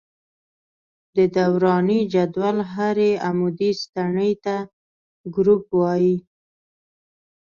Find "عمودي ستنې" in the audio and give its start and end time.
3.25-4.31